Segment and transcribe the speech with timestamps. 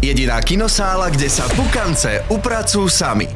[0.00, 3.28] Jediná kinosála, kde sa pukance upracujú sami.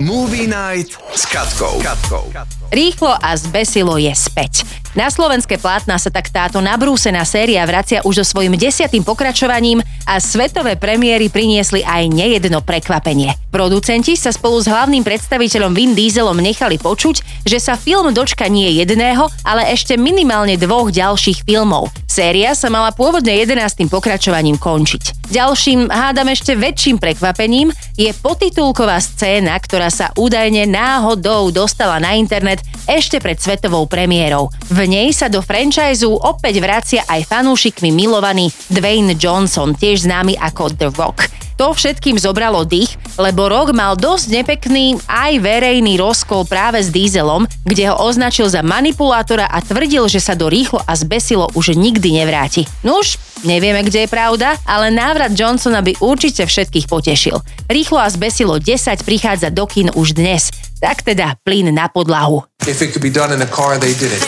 [0.00, 1.84] Movie Night s Katkou.
[1.84, 2.32] Katkou.
[2.72, 4.64] Rýchlo a zbesilo je späť.
[4.96, 10.16] Na slovenské plátna sa tak táto nabrúsená séria vracia už so svojím desiatým pokračovaním a
[10.16, 13.36] svetové premiéry priniesli aj nejedno prekvapenie.
[13.52, 18.80] Producenti sa spolu s hlavným predstaviteľom Vin Dieselom nechali počuť, že sa film dočka nie
[18.80, 21.92] jedného, ale ešte minimálne dvoch ďalších filmov.
[22.18, 23.86] Séria sa mala pôvodne 11.
[23.86, 25.30] pokračovaním končiť.
[25.30, 32.58] Ďalším, hádam ešte väčším prekvapením, je potitulková scéna, ktorá sa údajne náhodou dostala na internet
[32.90, 34.50] ešte pred svetovou premiérou.
[34.66, 40.74] V nej sa do franchise opäť vracia aj fanúšikmi milovaný Dwayne Johnson, tiež známy ako
[40.74, 41.37] The Rock.
[41.58, 47.50] To všetkým zobralo dých, lebo Rock mal dosť nepekný aj verejný rozkol práve s Dieselom,
[47.66, 52.14] kde ho označil za manipulátora a tvrdil, že sa do rýchlo a zbesilo už nikdy
[52.14, 52.62] nevráti.
[52.86, 57.42] Nuž, nevieme, kde je pravda, ale návrat Johnsona by určite všetkých potešil.
[57.66, 60.54] Rýchlo a zbesilo 10 prichádza do kin už dnes.
[60.78, 62.46] Tak teda plyn na podlahu.
[62.70, 64.22] If it could be done in a car, they did it.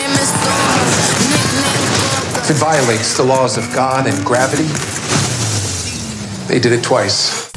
[2.43, 4.67] If it violates the laws of God and gravity,
[6.51, 7.47] they did it twice.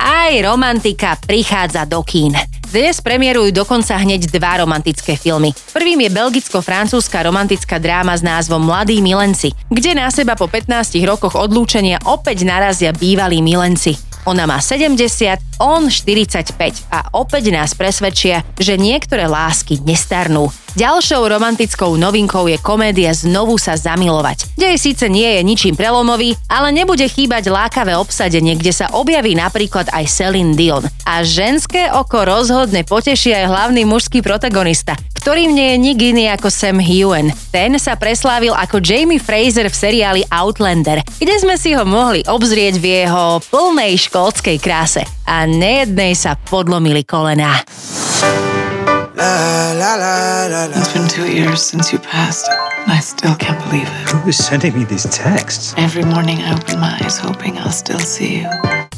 [0.00, 2.32] Aj romantika prichádza do kín.
[2.72, 5.52] Dnes premiérujú dokonca hneď dva romantické filmy.
[5.76, 11.36] Prvým je belgicko-francúzska romantická dráma s názvom Mladí milenci, kde na seba po 15 rokoch
[11.36, 14.00] odlúčenia opäť narazia bývalí milenci.
[14.24, 16.56] Ona má 70, on 45
[16.88, 20.48] a opäť nás presvedčia, že niektoré lásky nestarnú.
[20.72, 24.56] Ďalšou romantickou novinkou je komédia Znovu sa zamilovať.
[24.56, 29.92] Dej síce nie je ničím prelomový, ale nebude chýbať lákavé obsadenie, kde sa objaví napríklad
[29.92, 30.88] aj Celine Dion.
[31.04, 36.48] A ženské oko rozhodne poteší aj hlavný mužský protagonista, ktorým nie je nik iný ako
[36.48, 37.36] Sam Hewen.
[37.52, 42.80] Ten sa preslávil ako Jamie Fraser v seriáli Outlander, kde sme si ho mohli obzrieť
[42.80, 45.04] v jeho plnej škótskej kráse.
[45.28, 47.60] A nejednej sa podlomili kolená.
[50.74, 52.48] It's been two years since you passed.
[52.48, 54.08] And I still can't believe it.
[54.10, 55.74] Who is sending me these texts?
[55.76, 58.91] Every morning I open my eyes hoping I'll still see you.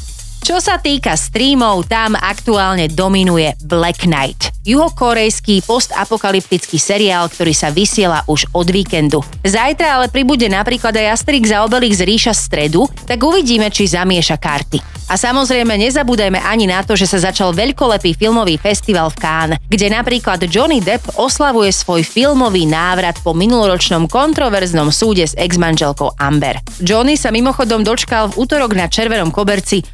[0.45, 8.25] Čo sa týka streamov, tam aktuálne dominuje Black Knight juhokorejský postapokalyptický seriál, ktorý sa vysiela
[8.25, 9.21] už od víkendu.
[9.45, 14.81] Zajtra ale pribude napríklad aj Asterix za Obelix ríša stredu, tak uvidíme, či zamieša karty.
[15.05, 19.93] A samozrejme nezabúdajme ani na to, že sa začal veľkolepý filmový festival v Cannes, kde
[19.93, 26.57] napríklad Johnny Depp oslavuje svoj filmový návrat po minuloročnom kontroverznom súde s ex-manželkou Amber.
[26.81, 29.85] Johnny sa mimochodom dočkal v útorok na červenom koberci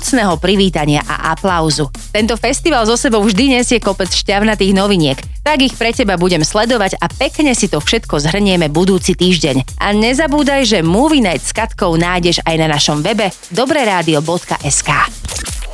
[0.00, 1.92] vrúcného privítania a aplauzu.
[2.08, 5.20] Tento festival zo sebou vždy nesie kopec šťavnatých noviniek.
[5.44, 9.76] Tak ich pre teba budem sledovať a pekne si to všetko zhrnieme budúci týždeň.
[9.76, 14.88] A nezabúdaj, že Movie Night s Katkou nájdeš aj na našom webe dobreradio.sk.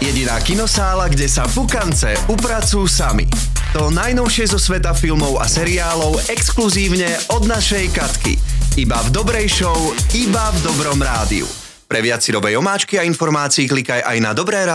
[0.03, 3.31] Jediná kinosála, kde sa pukance upracujú sami.
[3.79, 8.35] To najnovšie zo sveta filmov a seriálov exkluzívne od našej Katky.
[8.75, 9.79] Iba v dobrej show,
[10.19, 11.47] iba v dobrom rádiu.
[11.87, 14.67] Pre viac si omáčky a informácií klikaj aj na dobré